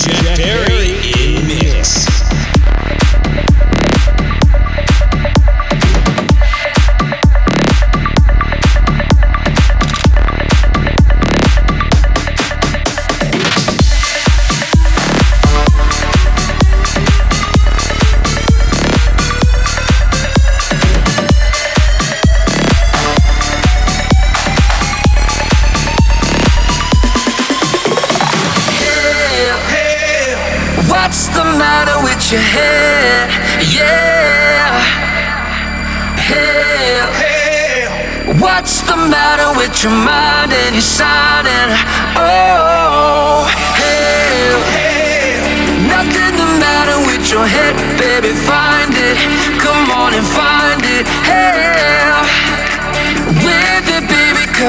Jerry. 0.00 0.36
Barry. 0.36 0.69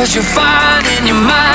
Cause 0.02 0.16
you're 0.16 0.24
fine 0.24 0.84
in 0.98 1.06
your 1.06 1.16
mind 1.16 1.51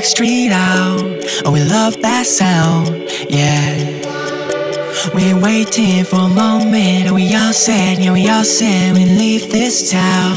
back 0.00 0.06
street 0.06 0.50
out. 0.50 1.02
Oh, 1.44 1.52
we 1.52 1.62
love 1.62 2.00
that 2.00 2.24
sound, 2.24 2.88
yeah. 3.28 3.76
We're 5.12 5.38
waiting 5.38 6.04
for 6.04 6.20
a 6.20 6.28
moment, 6.28 7.04
and 7.06 7.14
we 7.14 7.34
all 7.34 7.52
said, 7.52 7.98
yeah, 7.98 8.12
we 8.12 8.26
all 8.30 8.44
said 8.44 8.94
we 8.94 9.04
leave 9.04 9.52
this 9.52 9.90
town. 9.90 10.36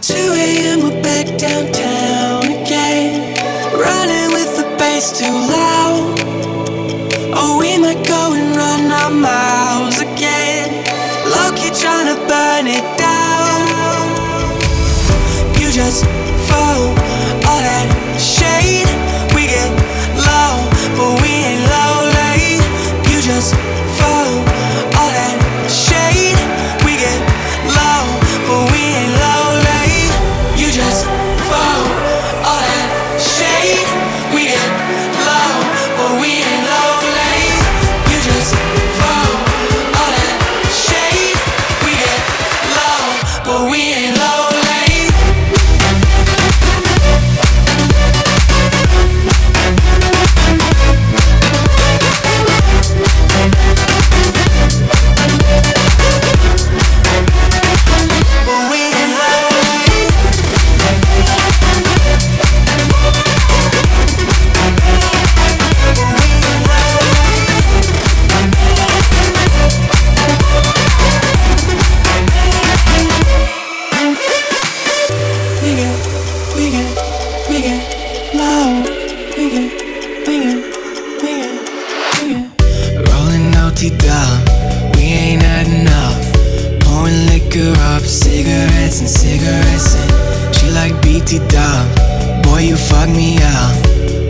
2 0.00 0.14
a.m. 0.14 0.82
we're 0.82 1.02
back 1.02 1.26
downtown 1.38 2.42
again, 2.62 3.36
running 3.78 4.30
with 4.36 4.56
the 4.58 4.66
bass 4.76 5.16
too 5.16 5.36
loud. 5.56 6.18
Oh, 7.32 7.58
we 7.60 7.78
might 7.78 8.04
go 8.04 8.32
and 8.34 8.56
run 8.56 8.90
our 8.90 9.10
mouth. 9.10 9.69
empty 83.82 83.96
dollar. 84.06 84.40
We 84.94 85.02
ain't 85.02 85.42
had 85.42 85.66
enough. 85.66 86.20
Pouring 86.80 87.26
liquor 87.32 87.72
up, 87.92 88.02
cigarettes 88.02 89.00
and 89.00 89.08
cigarettes. 89.08 89.96
And 89.96 90.54
she 90.54 90.68
like 90.70 91.00
BT 91.00 91.38
dub. 91.48 91.88
Boy, 92.42 92.60
you 92.68 92.76
fuck 92.76 93.08
me 93.08 93.38
up. 93.40 93.72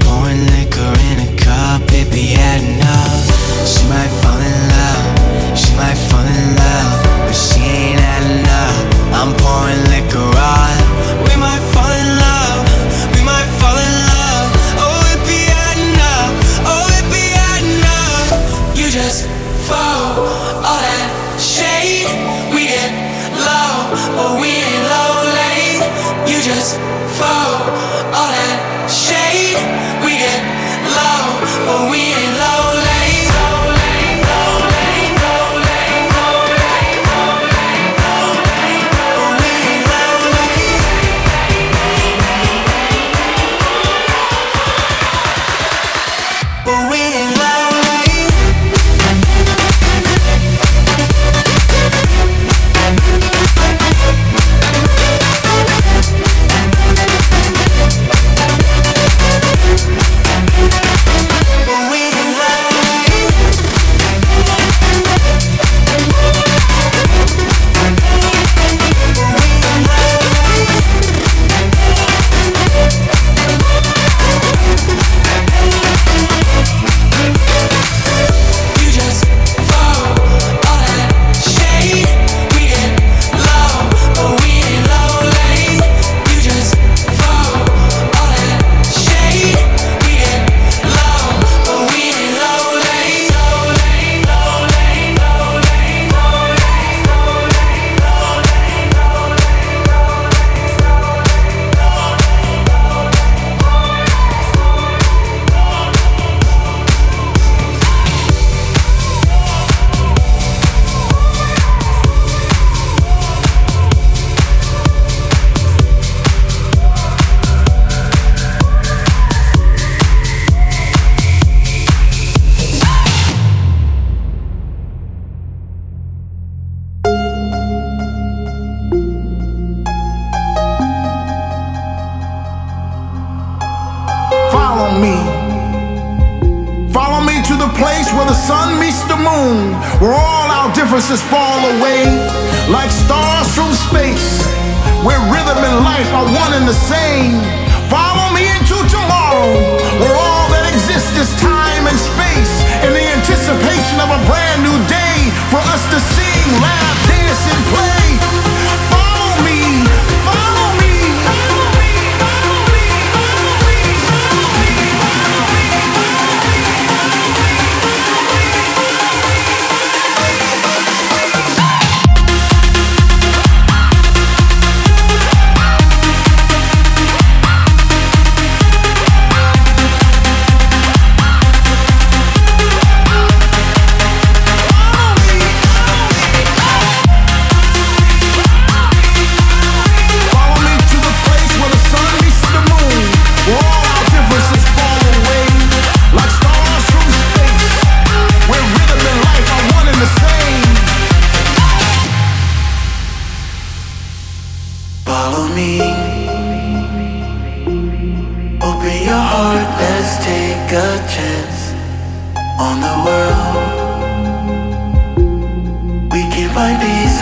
Pouring 0.03 0.47
liquor 0.55 0.93
in 1.11 1.19
a 1.27 1.31
cup, 1.37 1.83
it 1.91 2.13
be 2.13 2.39
had 2.39 2.63
enough. 2.63 3.27
She 3.67 3.83
might 3.89 4.13
fall 4.23 4.39
in 4.39 4.59
love. 4.77 5.59
She 5.59 5.75
might 5.75 5.99
fall 6.09 6.27
in 6.27 6.57
love. 6.57 7.27
But 7.27 7.35
she 7.35 7.61
ain't 7.61 8.01
had 8.01 8.23
enough. 8.39 8.79
I'm 9.19 9.35
pouring 9.37 9.83
liquor 9.91 10.31
up. 10.39 10.90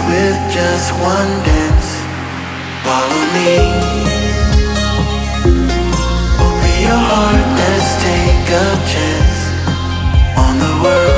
with 0.09 0.39
just 0.51 0.93
one 0.93 1.33
dance. 1.45 1.91
Follow 2.85 3.23
me. 3.37 3.53
Open 6.45 6.75
your 6.87 7.03
heart, 7.11 7.47
let's 7.61 7.91
take 8.09 8.49
a 8.65 8.69
chance 8.93 9.39
on 10.39 10.55
the 10.59 10.73
world. 10.83 11.18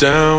Down, 0.00 0.29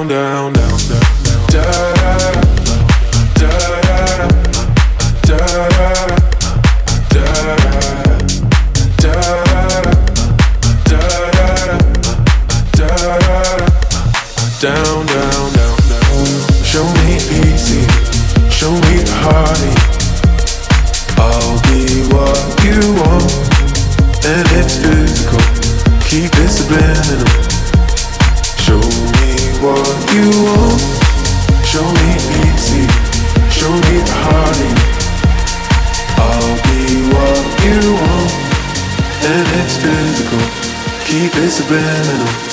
criminal 41.71 42.50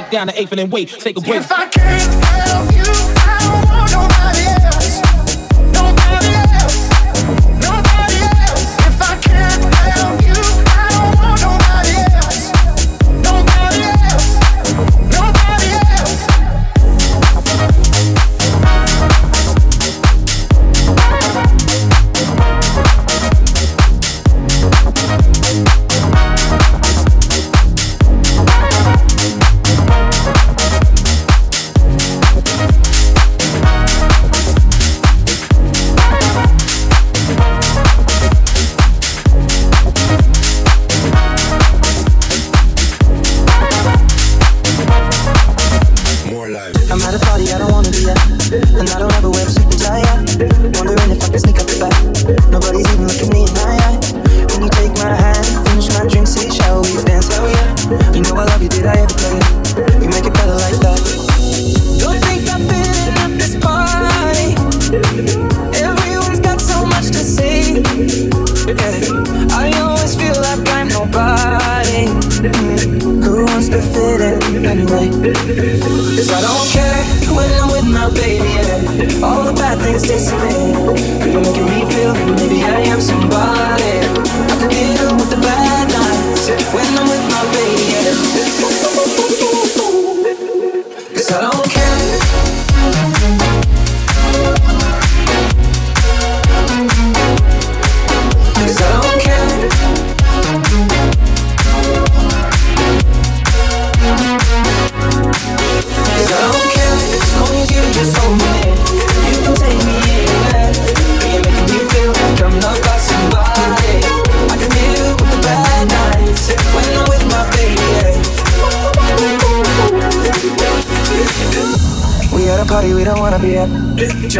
break 0.00 0.10
down 0.10 0.26
the 0.26 0.38
eighth 0.38 0.52
and 0.52 0.58
then 0.58 0.70
wait. 0.70 0.88
Take 0.88 1.16
a 1.16 1.20
break. 1.20 1.40
If 1.40 1.50
I 1.50 1.68
can 1.68 2.15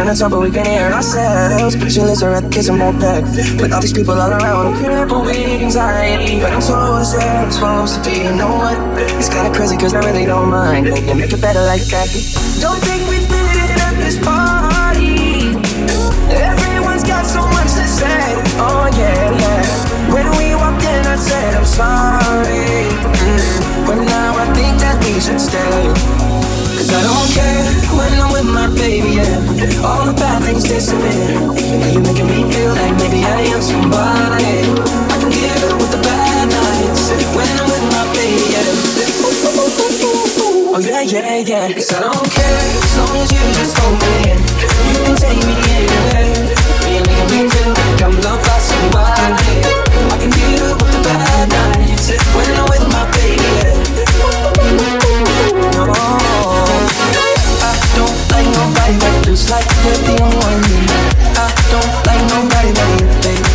on 0.07 0.15
top, 0.15 0.31
but 0.31 0.39
we 0.39 0.51
can 0.51 0.65
hear 0.65 0.87
ourselves. 0.91 1.73
Speechless, 1.75 2.23
I'd 2.23 2.27
rather 2.27 2.49
kiss 2.49 2.69
a 2.69 2.71
backpack. 2.71 3.23
With 3.61 3.73
all 3.73 3.81
these 3.81 3.93
people 3.93 4.13
all 4.13 4.31
around, 4.31 4.67
I'm 4.67 4.83
crippled 4.83 5.25
with 5.25 5.61
anxiety. 5.61 6.39
But 6.39 6.53
I'm 6.53 6.61
told 6.61 7.01
it's 7.01 7.13
where 7.13 7.43
I'm 7.43 7.51
supposed 7.51 7.95
to 7.95 8.09
be. 8.09 8.23
You 8.23 8.35
know 8.35 8.55
what? 8.55 8.77
It's 9.19 9.29
kinda 9.29 9.51
crazy, 9.51 9.75
cause 9.77 9.93
I 9.93 9.99
really 9.99 10.25
don't 10.25 10.49
mind. 10.49 10.87
They 10.87 11.01
can 11.01 11.17
make 11.17 11.33
it 11.33 11.41
better 11.41 11.61
like 11.61 11.83
that. 11.91 12.07
Don't 12.61 12.79
think 12.87 13.09
we 13.09 13.19
fit 13.25 13.79
at 13.87 13.95
this 13.99 14.17
party. 14.23 15.51
Everyone's 16.31 17.03
got 17.03 17.25
so 17.25 17.41
much 17.47 17.71
to 17.75 17.85
say. 17.87 18.21
Oh, 18.63 18.87
yeah, 18.95 19.31
yeah. 19.43 20.13
When 20.13 20.27
we 20.37 20.55
walked 20.55 20.83
in, 20.83 21.03
I 21.05 21.17
said, 21.17 21.55
I'm 21.55 21.65
sorry. 21.65 22.87
Mm-hmm. 23.03 23.85
But 23.85 23.97
now 24.05 24.37
I 24.37 24.45
think 24.53 24.79
that 24.79 24.95
we 25.03 25.19
should 25.19 25.41
stay. 25.41 26.36
Cause 26.87 26.95
I 26.95 27.03
don't 27.03 27.27
care 27.35 27.67
when 27.99 28.15
I'm 28.15 28.31
with 28.31 28.47
my 28.47 28.71
baby, 28.73 29.19
yeah. 29.19 29.83
All 29.83 30.05
the 30.05 30.13
bad 30.13 30.41
things 30.43 30.63
disappear. 30.63 31.35
Now 31.35 31.91
you're 31.91 31.99
making 31.99 32.27
me 32.27 32.47
feel 32.47 32.71
like 32.71 32.95
maybe 32.95 33.27
I 33.27 33.41
am 33.51 33.61
somebody. 33.61 34.71
I 35.11 35.19
can 35.19 35.27
deal 35.27 35.75
with 35.83 35.91
the 35.91 35.99
bad 35.99 36.47
nights 36.47 37.11
when 37.35 37.51
I'm 37.59 37.67
with 37.67 37.83
my 37.91 38.07
baby, 38.15 38.39
yeah. 38.55 38.71
Oh 40.71 40.79
yeah, 40.79 41.01
yeah, 41.01 41.43
yeah. 41.43 41.73
Cause 41.73 41.91
I 41.91 41.99
don't 42.07 42.31
care 42.31 42.55
as 42.55 42.95
long 42.95 43.17
as 43.19 43.31
you 43.35 43.43
just 43.59 43.77
hold 43.77 43.99
me 43.99 44.31
in. 44.31 44.39
You 44.39 45.03
can 45.03 45.15
take 45.19 45.43
me 45.43 45.55
anywhere. 45.75 46.56
Like 59.49 59.65
you're 59.85 59.93
the 60.03 60.23
only 60.23 60.37
one. 60.37 60.63
I 61.35 61.47
don't 61.71 61.93
like 62.05 62.23
nobody 62.29 62.71
but 62.73 62.89
you, 62.99 63.07
baby. 63.21 63.46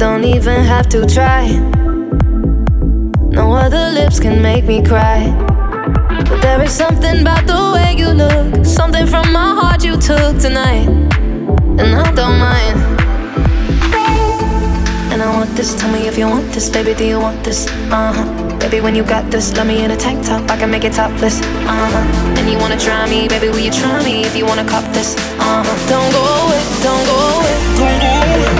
don't 0.00 0.24
even 0.24 0.64
have 0.64 0.88
to 0.88 1.04
try. 1.04 1.46
No 3.28 3.52
other 3.52 3.90
lips 3.90 4.18
can 4.18 4.40
make 4.40 4.64
me 4.64 4.82
cry. 4.82 5.28
But 6.26 6.40
there 6.40 6.62
is 6.62 6.72
something 6.72 7.20
about 7.20 7.46
the 7.46 7.72
way 7.74 7.96
you 7.98 8.08
look, 8.08 8.64
something 8.64 9.06
from 9.06 9.30
my 9.30 9.48
heart 9.60 9.84
you 9.84 9.98
took 9.98 10.38
tonight. 10.38 10.88
And 11.80 11.94
I 11.94 12.10
don't 12.12 12.38
mind. 12.38 12.78
And 15.12 15.20
I 15.20 15.28
want 15.36 15.50
this, 15.54 15.74
tell 15.74 15.92
me 15.92 16.08
if 16.08 16.16
you 16.16 16.26
want 16.26 16.50
this, 16.54 16.70
baby, 16.70 16.94
do 16.94 17.04
you 17.04 17.20
want 17.20 17.44
this? 17.44 17.66
Uh 17.92 18.12
huh. 18.16 18.58
Baby, 18.58 18.80
when 18.80 18.94
you 18.94 19.04
got 19.04 19.30
this, 19.30 19.54
let 19.54 19.66
me 19.66 19.84
in 19.84 19.90
a 19.90 19.96
tank 19.98 20.24
top, 20.24 20.50
I 20.50 20.56
can 20.56 20.70
make 20.70 20.84
it 20.84 20.94
topless. 20.94 21.42
Uh 21.68 21.90
huh. 21.92 22.38
And 22.38 22.48
you 22.50 22.56
wanna 22.56 22.80
try 22.80 23.06
me, 23.06 23.28
baby, 23.28 23.48
will 23.48 23.60
you 23.60 23.70
try 23.70 24.02
me 24.02 24.24
if 24.24 24.34
you 24.34 24.46
wanna 24.46 24.64
cop 24.64 24.84
this? 24.94 25.14
Uh 25.38 25.62
huh. 25.62 25.76
Don't 25.92 26.10
go 26.16 26.22
away, 26.40 26.62
don't 26.80 27.04
go 27.04 27.16
away, 27.36 27.56
don't 27.76 28.00
go 28.00 28.54
away. 28.54 28.59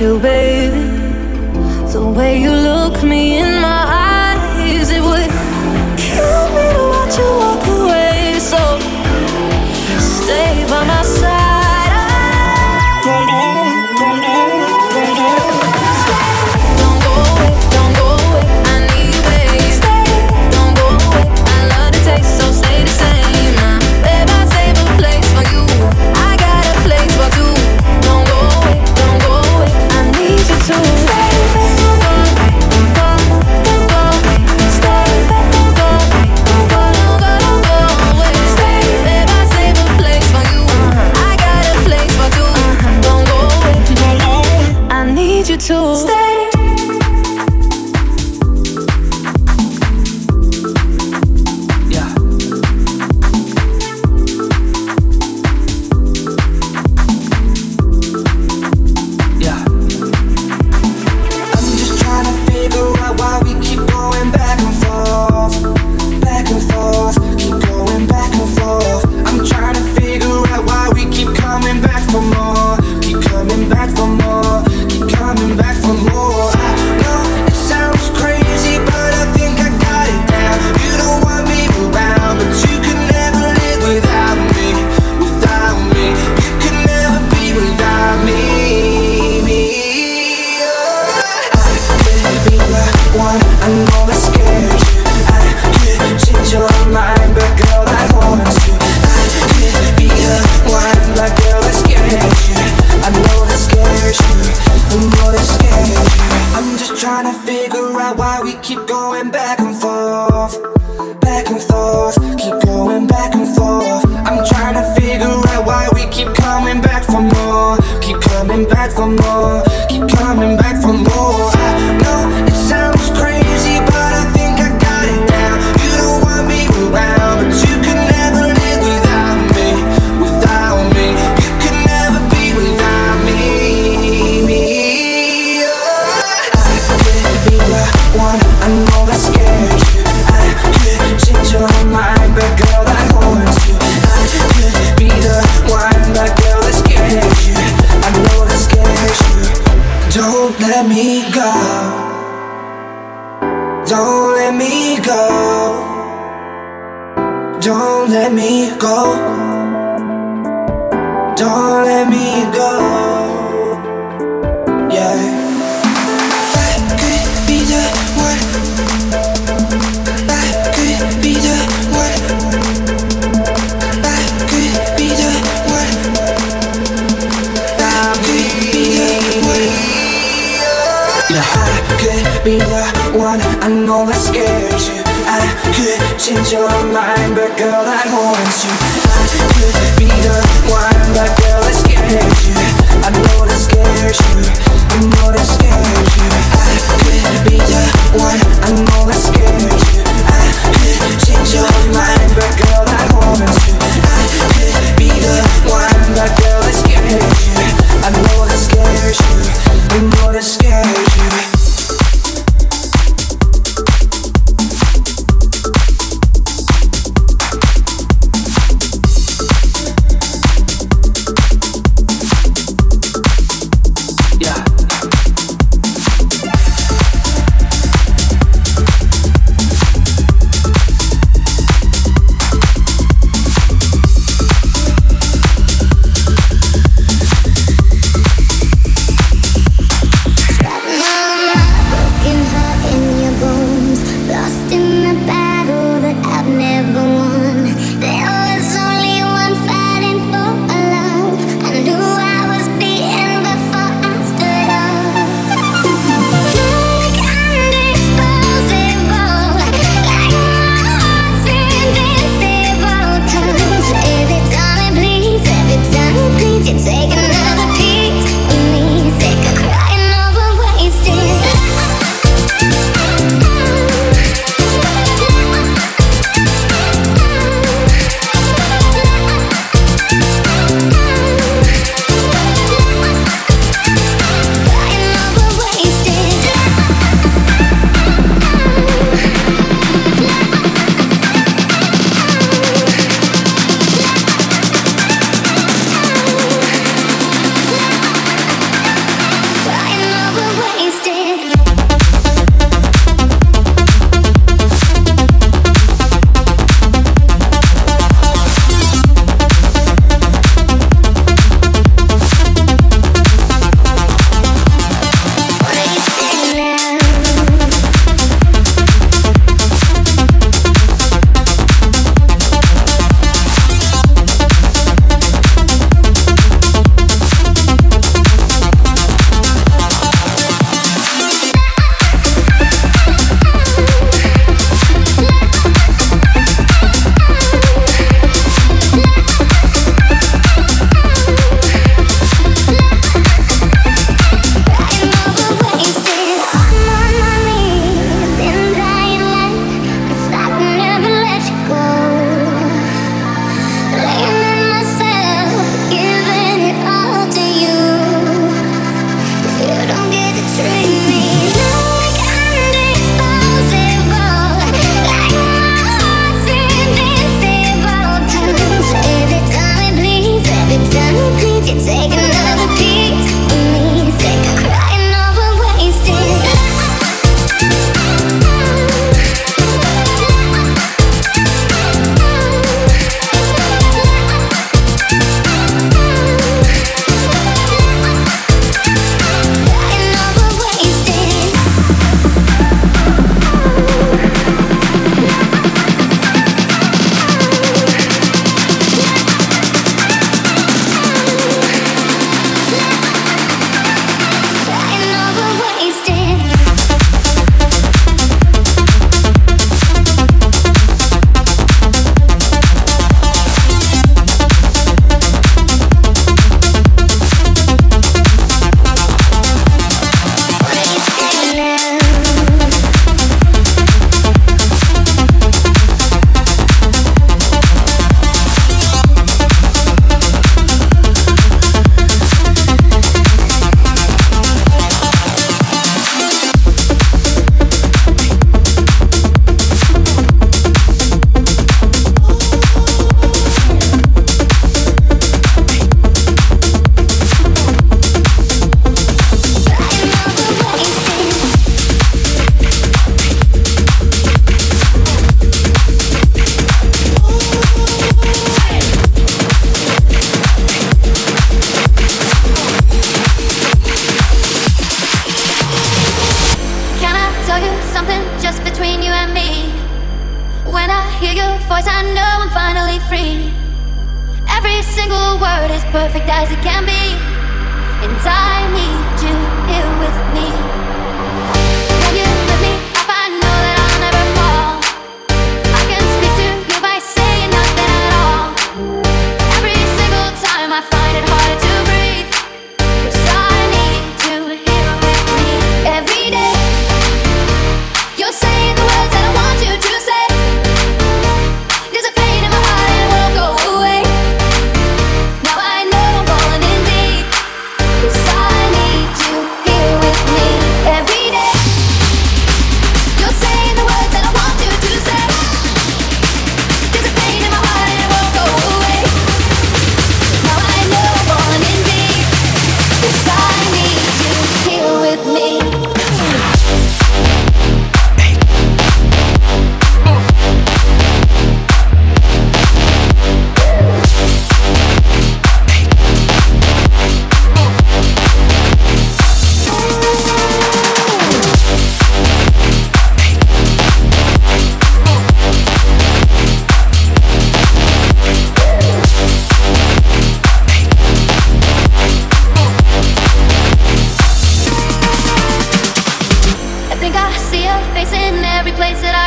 to 0.00 0.18
be 0.18 0.29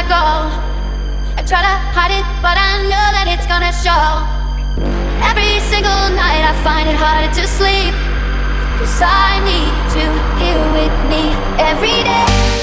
go. 0.08 0.26
I 1.38 1.43
try 1.45 1.62
to 1.62 1.76
hide 1.95 2.12
it, 2.12 2.26
but 2.41 2.58
I 2.58 2.84
know 2.91 3.08
that 3.16 3.28
it's 3.28 3.47
gonna 3.47 3.74
show. 3.86 4.04
Every 5.30 5.60
single 5.72 6.16
night 6.16 6.43
I 6.43 6.54
find 6.64 6.89
it 6.89 6.95
harder 6.95 7.32
to 7.34 7.43
sleep. 7.47 7.93
Cause 8.80 9.01
I 9.01 9.39
need 9.47 9.74
you 9.95 10.10
here 10.41 10.64
with 10.74 10.95
me 11.10 11.32
every 11.60 12.04
day. 12.04 12.62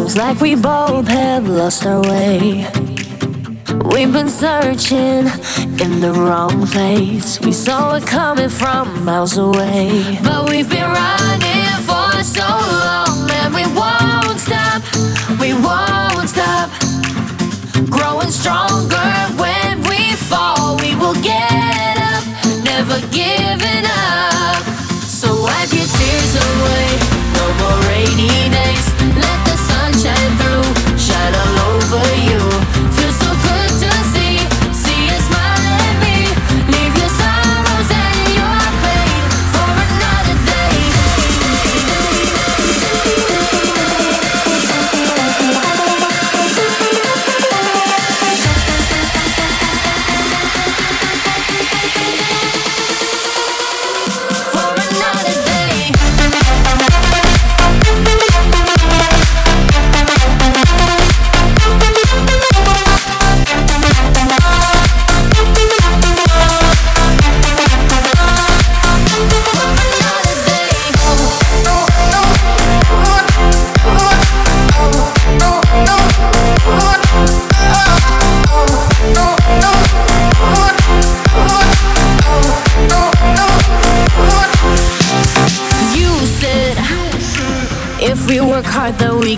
Seems 0.00 0.16
like 0.16 0.40
we 0.40 0.54
both 0.54 1.06
have 1.08 1.46
lost 1.46 1.84
our 1.84 2.00
way. 2.00 2.66
We've 3.92 4.10
been 4.10 4.30
searching 4.30 5.28
in 5.84 6.00
the 6.00 6.14
wrong 6.16 6.66
place. 6.68 7.38
We 7.38 7.52
saw 7.52 7.96
it 7.96 8.06
coming 8.06 8.48
from 8.48 9.04
miles 9.04 9.36
away. 9.36 10.18
But 10.24 10.48
we've 10.48 10.70
been 10.70 10.90
running 10.90 11.76
for 11.84 12.24
so 12.24 12.48
long, 12.48 13.28
and 13.40 13.52
we 13.54 13.64
won't 13.76 14.40
stop. 14.40 14.80
We 15.38 15.52
won't 15.52 16.30
stop. 16.30 16.70
Growing 17.90 18.30
stronger 18.30 19.12
when 19.36 19.82
we 19.82 20.16
fall. 20.16 20.78
We 20.78 20.96
will 20.96 21.20
get 21.20 21.98
up, 22.10 22.24
never 22.64 22.98
giving 23.12 23.84
up. 23.84 24.64
So 25.04 25.28
wipe 25.42 25.70
your 25.76 25.84
tears 25.84 26.34
away. 26.48 26.88
No 27.36 27.44
more 27.60 27.78
rainy 27.92 28.48
days 28.48 28.89
and 31.30 31.36
I'm 31.36 31.59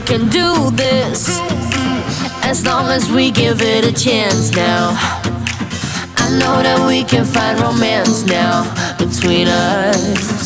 can 0.04 0.28
do 0.28 0.70
this 0.70 1.38
as 2.44 2.64
long 2.64 2.90
as 2.90 3.10
we 3.10 3.30
give 3.30 3.60
it 3.62 3.84
a 3.84 3.92
chance 3.92 4.50
now. 4.54 4.94
I 6.16 6.28
know 6.38 6.62
that 6.62 6.86
we 6.86 7.04
can 7.04 7.24
find 7.24 7.60
romance 7.60 8.24
now 8.24 8.64
between 8.98 9.48
us. 9.48 10.41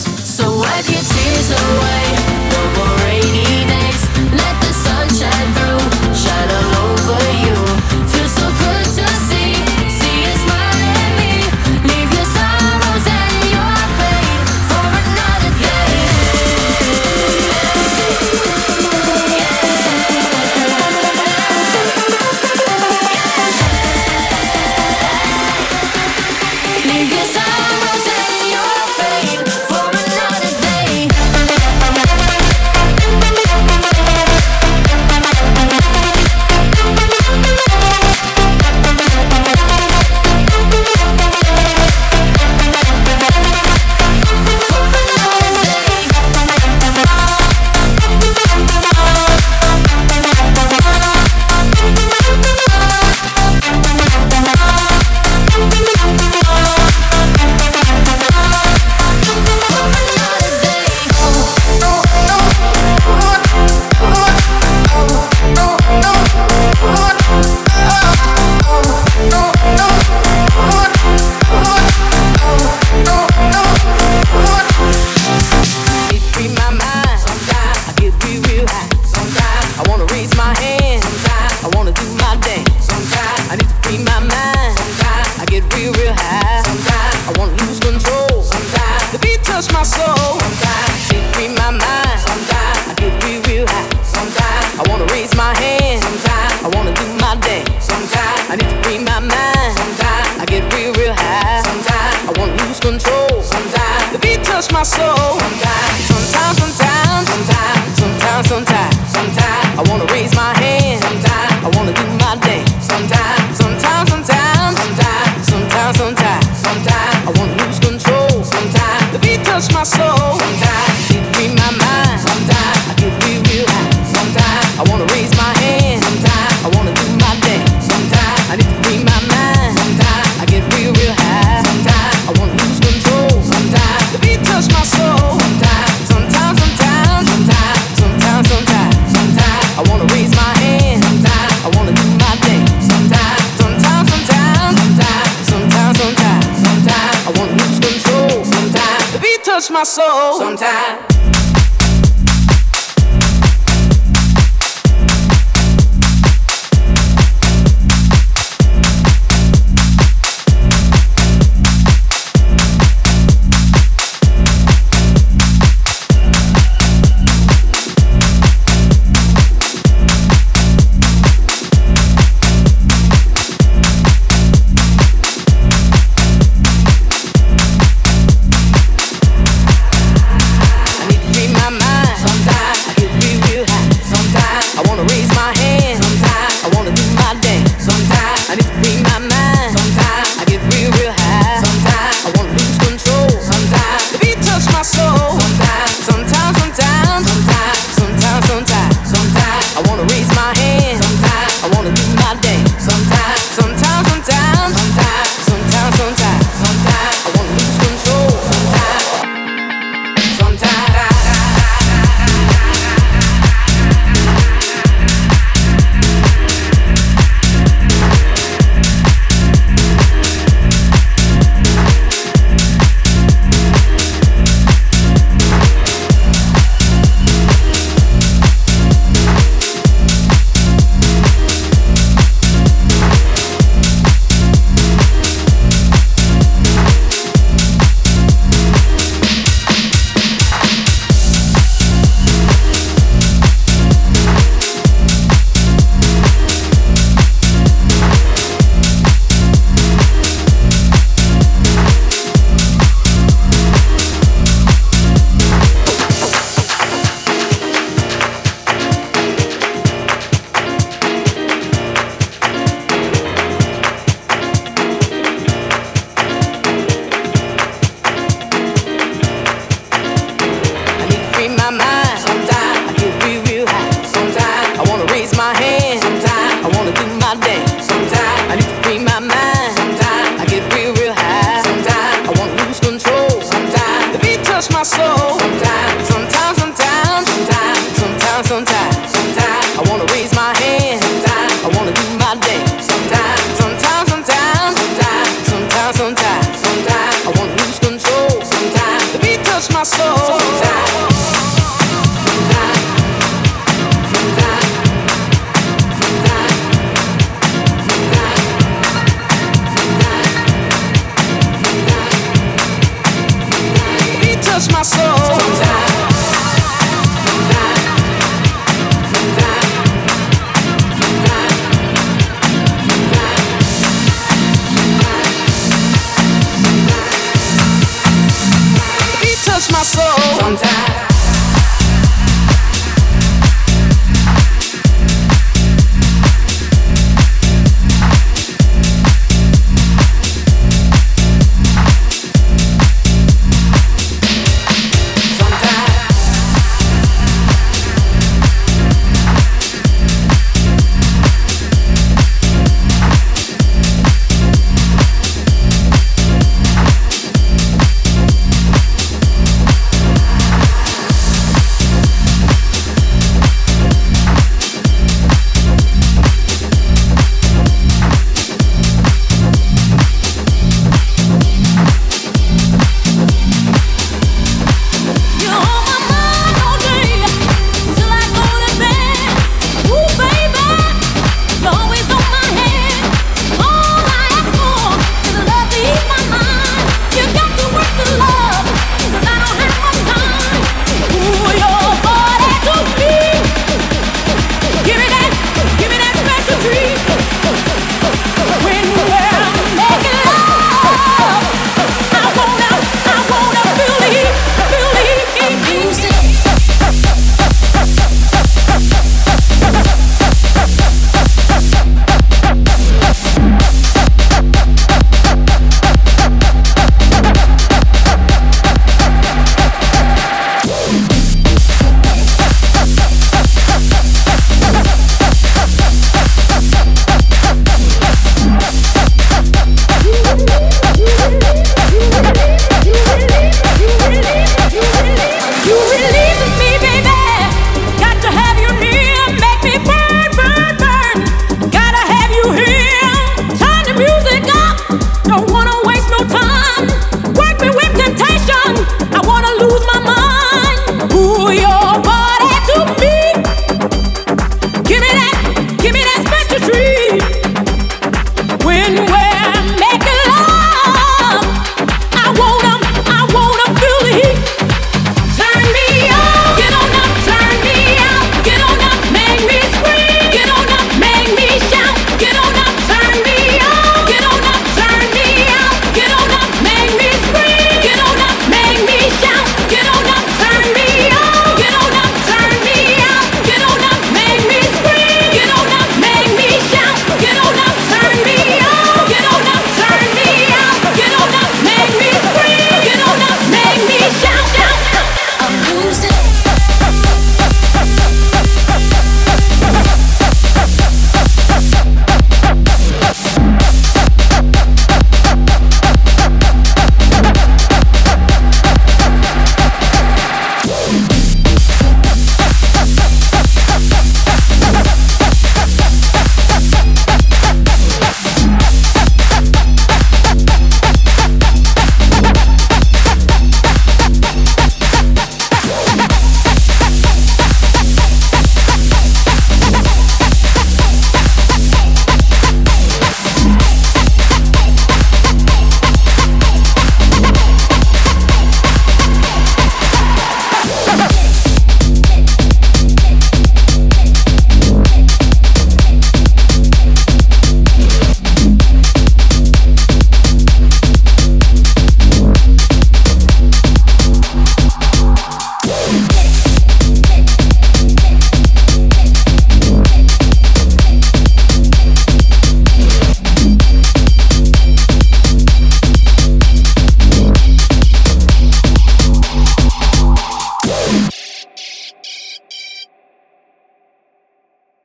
soul. 149.86 150.38
Sometimes. 150.38 150.95